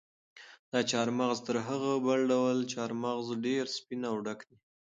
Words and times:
دا 0.71 0.79
چهارمغز 0.89 1.39
تر 1.47 1.55
هغه 1.67 1.91
بل 2.05 2.19
ډول 2.31 2.57
چهارمغز 2.71 3.27
ډېر 3.45 3.63
سپین 3.77 4.01
او 4.09 4.15
ډک 4.25 4.39
دي. 4.49 4.57